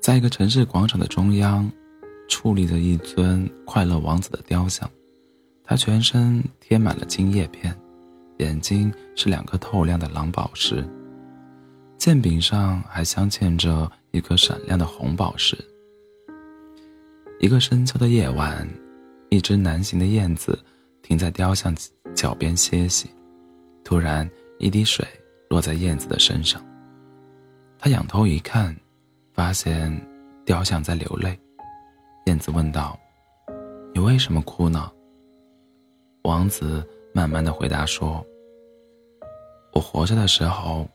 [0.00, 1.70] 在一个城市广场的中央，
[2.28, 4.90] 矗立着一尊快乐王子的雕像，
[5.62, 7.78] 他全身贴满了金叶片，
[8.38, 10.82] 眼睛是两颗透亮的蓝宝石，
[11.98, 15.56] 剑柄上还镶嵌着一颗闪亮的红宝石。
[17.40, 18.68] 一个深秋的夜晚，
[19.28, 20.58] 一只南行的燕子
[21.02, 21.76] 停在雕像
[22.14, 23.10] 脚边歇息，
[23.84, 25.06] 突然一滴水
[25.50, 26.64] 落在燕子的身上，
[27.78, 28.74] 他仰头一看。
[29.32, 29.90] 发现
[30.44, 31.38] 雕像在流泪，
[32.26, 32.98] 燕子问道
[33.94, 34.90] ：“你为什么哭呢？”
[36.24, 38.24] 王子慢慢的回答说
[39.72, 40.86] ：“我活着的时候，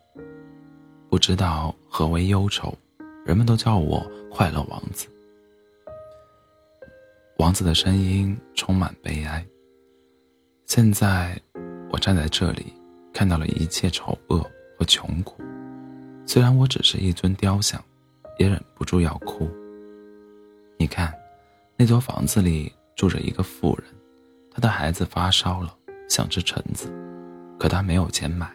[1.10, 2.74] 不知道何为忧愁，
[3.26, 5.08] 人们都叫我快乐王子。”
[7.40, 9.46] 王子的声音充满悲哀。
[10.68, 11.40] 现在，
[11.92, 12.74] 我站在这里，
[13.14, 14.40] 看到了一切丑恶
[14.78, 15.42] 和穷苦，
[16.26, 17.84] 虽然我只是一尊雕像。
[18.38, 19.50] 也忍不住要哭。
[20.78, 21.14] 你看，
[21.78, 23.88] 那座房子里住着一个妇人，
[24.52, 25.76] 她的孩子发烧了，
[26.10, 26.92] 想吃橙子，
[27.60, 28.50] 可她没有钱买。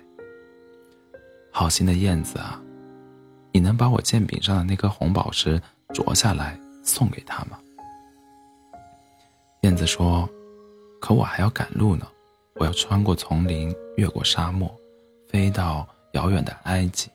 [1.51, 2.61] 好心的燕子啊，
[3.53, 5.61] 你能把我剑柄上的那颗红宝石
[5.93, 7.59] 啄下来送给她吗？
[9.63, 10.29] 燕子说
[11.01, 12.07] ：“可我还要赶路呢，
[12.55, 14.75] 我要穿过丛林，越过沙漠，
[15.29, 17.11] 飞到遥远的埃及。”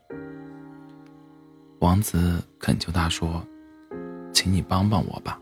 [1.80, 3.46] 王子恳求他说
[4.34, 5.40] ：“请你帮帮我吧。”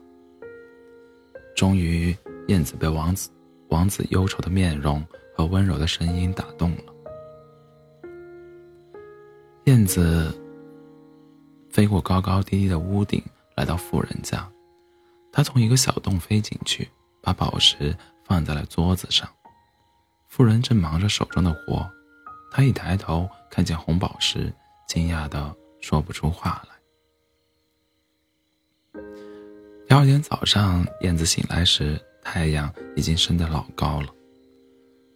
[1.56, 2.16] 终于，
[2.48, 3.30] 燕子被王子
[3.70, 6.94] 王子忧愁的面容和温柔的声音打动了。
[9.66, 10.36] 燕子
[11.70, 13.24] 飞过高高低低的屋顶，
[13.56, 14.46] 来到富人家。
[15.32, 16.90] 他从一个小洞飞进去，
[17.22, 19.30] 把宝石放在了桌子上。
[20.28, 21.90] 富人正忙着手中的活，
[22.52, 24.52] 他一抬头看见红宝石，
[24.88, 25.56] 惊讶的。
[25.84, 29.02] 说不出话来。
[29.86, 34.08] 第二天早上，燕子醒来时，太阳已经升得老高了。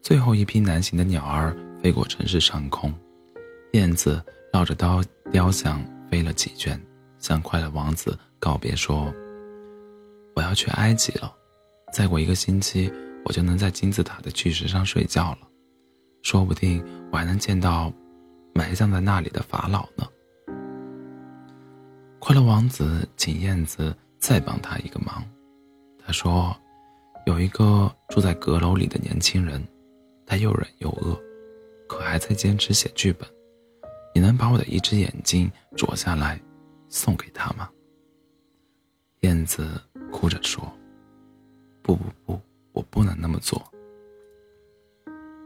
[0.02, 2.94] 最后一批南行的鸟儿飞过城市上空，
[3.72, 4.22] 燕子
[4.52, 5.82] 绕着雕雕像
[6.12, 6.78] 飞了几圈，
[7.18, 9.10] 向快乐王子告别说
[10.36, 11.34] ：“我要去埃及了，
[11.94, 12.92] 再过一个星期，
[13.24, 15.48] 我就能在金字塔的巨石上睡觉了，
[16.24, 17.90] 说不定我还能见到
[18.54, 20.06] 埋葬在那里的法老呢。”
[22.28, 25.24] 快乐王子请燕子再帮他一个忙，
[25.98, 26.54] 他说
[27.26, 29.66] ：“有一个住在阁楼里的年轻人，
[30.26, 31.18] 他又忍又饿，
[31.88, 33.26] 可还在坚持写剧本。
[34.14, 36.38] 你能把我的一只眼睛啄下来，
[36.90, 37.70] 送给他吗？”
[39.24, 40.70] 燕子哭着说
[41.82, 42.42] ：“不不不，
[42.74, 43.66] 我不能那么做。”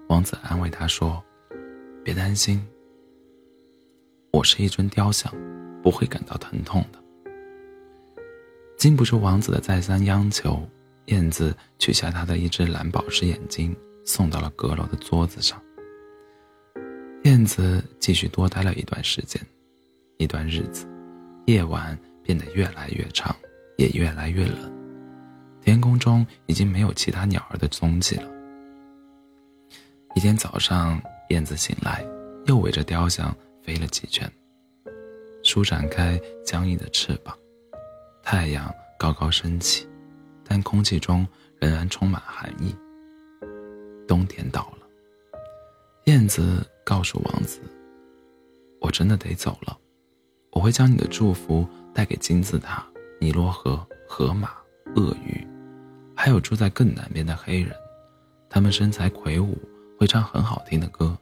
[0.10, 1.24] 王子安慰他说
[2.04, 2.60] ：“别担心，
[4.34, 5.32] 我是一尊雕像。”
[5.82, 7.00] 不会感到疼痛的。
[8.78, 10.68] 经不住王子的再三央求，
[11.06, 13.76] 燕子取下他的一只蓝宝石眼睛，
[14.06, 15.62] 送到了阁楼的桌子上。
[17.24, 19.40] 燕子继续多待了一段时间，
[20.18, 20.88] 一段日子，
[21.46, 23.36] 夜晚变得越来越长，
[23.78, 24.72] 也越来越冷，
[25.62, 28.28] 天空中已经没有其他鸟儿的踪迹了。
[30.16, 31.00] 一天早上，
[31.30, 32.04] 燕子醒来，
[32.48, 33.32] 又围着雕像
[33.62, 34.28] 飞了几圈。
[35.52, 37.38] 舒展开僵硬的翅膀，
[38.24, 39.86] 太阳高高升起，
[40.46, 41.28] 但空气中
[41.60, 42.74] 仍然充满寒意。
[44.08, 44.88] 冬天到了，
[46.06, 47.60] 燕子告诉王子
[48.80, 49.78] ：“我真的得走了，
[50.52, 52.88] 我会将你的祝福带给金字塔、
[53.20, 54.54] 尼罗河、河马、
[54.96, 55.46] 鳄鱼，
[56.16, 57.76] 还有住在更南边的黑人，
[58.50, 59.58] 他们身材魁梧，
[60.00, 61.14] 会唱很好听的歌。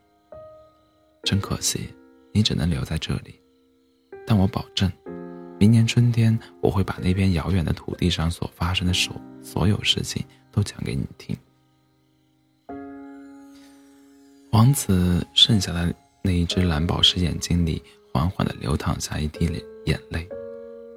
[1.23, 1.91] 真可惜，
[2.31, 3.34] 你只能留在这里。”
[4.29, 4.88] 但我保证，
[5.59, 11.35] 明年春天我会把那片遥远的土地上所发生的所所有事情都讲给你听。
[14.51, 15.91] 王子剩下的
[16.22, 17.81] 那一只蓝宝石眼睛里
[18.13, 19.50] 缓缓地流淌下一滴
[19.88, 20.30] 眼泪，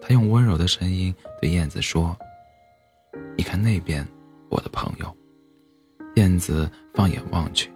[0.02, 2.14] 他用温柔的声音对燕子说
[3.34, 4.06] ：“你看那边，
[4.50, 5.16] 我的朋友。”
[6.16, 7.70] 燕子放眼望去，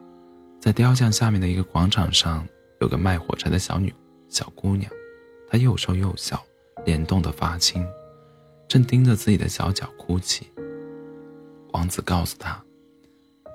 [0.60, 2.46] 在雕像下面的一个广场上，
[2.82, 3.90] 有个卖火柴的小女
[4.28, 4.92] 小姑娘。
[5.56, 6.44] 她又瘦又小，
[6.84, 7.82] 脸冻得发青，
[8.68, 10.46] 正盯着自己的小脚哭泣。
[11.72, 12.62] 王子告诉她，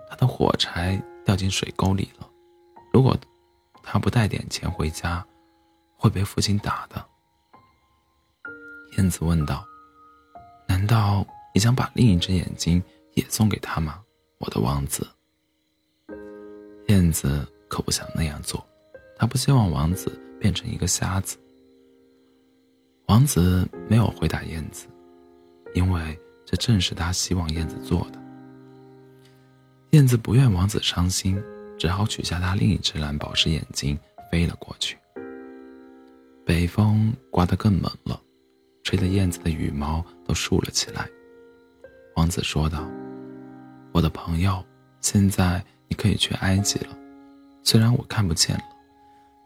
[0.10, 2.28] 他的火柴掉进水沟里了，
[2.92, 3.16] 如果
[3.84, 5.24] 他不带点钱回家，
[5.96, 7.06] 会被父亲打的。
[8.98, 9.64] 燕子问道
[10.68, 12.82] ：“难道你想把另一只眼睛
[13.14, 14.02] 也送给他吗，
[14.40, 15.08] 我的王子？”
[16.90, 18.68] 燕子可不想那样做，
[19.16, 21.38] 她不希望王子变成一个瞎子。
[23.12, 24.88] 王子没有回答燕子，
[25.74, 28.18] 因为这正是他希望燕子做的。
[29.90, 31.38] 燕子不愿王子伤心，
[31.78, 34.00] 只好取下他另一只蓝宝石眼睛，
[34.32, 34.98] 飞了过去。
[36.46, 38.18] 北风刮得更猛了，
[38.82, 41.06] 吹得燕子的羽毛都竖了起来。
[42.16, 42.90] 王子说道
[43.92, 44.64] ：“我的朋友，
[45.02, 46.98] 现在你可以去埃及了。
[47.62, 48.64] 虽然我看不见了，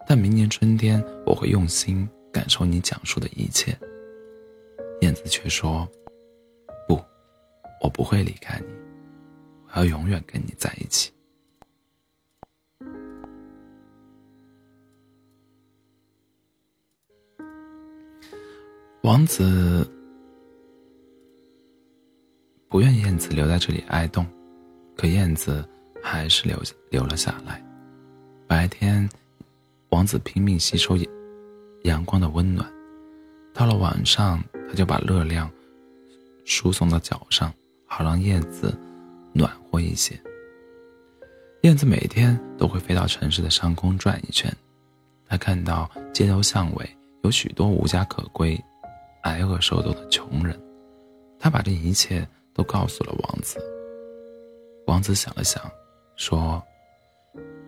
[0.06, 3.74] 但明年春天我会用心感受你讲述的一切。”
[5.00, 5.88] 燕子却说
[6.86, 7.02] ：“不，
[7.80, 8.66] 我不会离开你，
[9.68, 11.10] 我要永远跟你在一起。”
[19.02, 19.90] 王子
[22.68, 24.26] 不愿燕子留在这里挨冻，
[24.94, 25.66] 可燕子
[26.02, 26.60] 还是留
[26.90, 27.64] 留了下来。
[28.46, 29.08] 白天，
[29.88, 30.96] 王子拼命吸收
[31.86, 32.66] 阳光的温暖；
[33.54, 35.50] 到了晚上，他就把热量
[36.44, 37.52] 输送到脚上，
[37.86, 38.76] 好让燕子
[39.32, 40.20] 暖和一些。
[41.62, 44.52] 燕子每天都会飞到城市的上空转一圈，
[45.26, 46.88] 他看到街头巷尾
[47.22, 48.60] 有许多无家可归。
[49.22, 50.56] 挨饿受冻的穷人，
[51.36, 52.24] 他把这一切
[52.54, 53.58] 都告诉了王子。
[54.86, 55.60] 王子想了想，
[56.14, 56.62] 说：“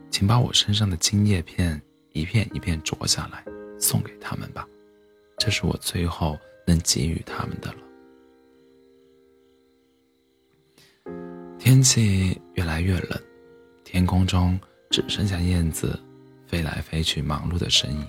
[0.08, 1.80] 请把我身上的金叶片
[2.12, 3.44] 一片一片啄下来，
[3.78, 4.66] 送给他们吧，
[5.38, 7.78] 这是我最后能给予他们的了。”
[11.58, 13.20] 天气越来越冷，
[13.84, 14.58] 天空中
[14.90, 15.98] 只剩下燕子
[16.46, 18.06] 飞来飞去忙碌的身影。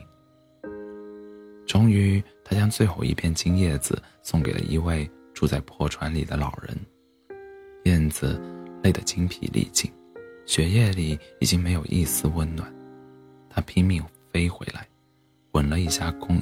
[1.65, 2.23] 终于。
[2.51, 6.75] 他将最后一片金叶子送给了一位住在破船里的老人。
[7.83, 8.41] 燕子
[8.81, 9.87] 累得精疲力尽，
[10.47, 12.73] 血液里已经没有一丝温暖。
[13.51, 14.88] 它拼命飞回来，
[15.59, 16.41] 吻了一下公，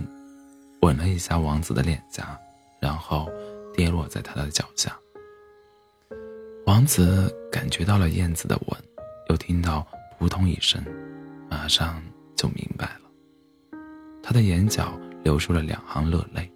[0.81, 2.39] 吻了一下王子的脸颊，
[2.79, 3.27] 然后
[3.73, 4.95] 跌落在他的脚下。
[6.67, 8.77] 王子感觉到了燕子的吻，
[9.31, 9.87] 又听到
[10.19, 10.79] 扑通一声，
[11.49, 11.99] 马上
[12.35, 13.79] 就明白了。
[14.21, 14.95] 他的眼角。
[15.23, 16.49] 流出了两行热泪，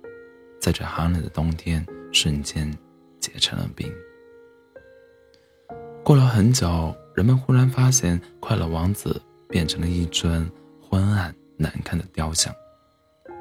[0.62, 2.72] 在这寒冷的冬天，瞬间
[3.20, 3.92] 结成了冰。
[6.06, 10.50] 过了很久，人们忽然发现，快乐王子变成了一尊
[10.82, 12.54] 昏暗难看的雕像。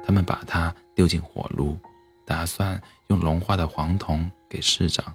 [0.05, 1.77] 他们把它丢进火炉，
[2.25, 5.13] 打算用融化的黄铜给市长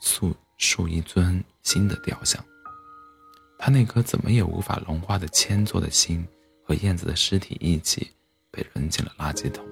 [0.00, 2.42] 塑塑一尊新的雕像。
[3.58, 6.26] 他那颗怎么也无法融化的铅做的心，
[6.64, 8.10] 和燕子的尸体一起。
[8.50, 9.62] 被扔进了垃圾桶。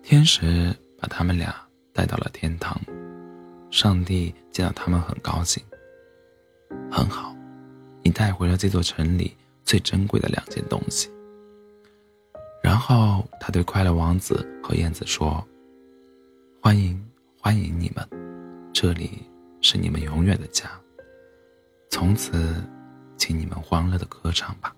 [0.00, 1.54] 天使把他们俩
[1.92, 2.80] 带到了天堂，
[3.68, 5.62] 上帝见到他们很高兴。
[6.90, 7.34] 很好，
[8.08, 11.10] 你带回了这座城里最珍贵的两件东西。
[12.62, 15.46] 然后他对快乐王子和燕子说
[16.62, 16.98] ：“欢迎，
[17.38, 18.08] 欢迎你们，
[18.72, 19.22] 这里
[19.60, 20.70] 是你们永远的家。
[21.90, 22.54] 从此。”
[23.18, 24.72] 请你们欢乐的歌唱吧。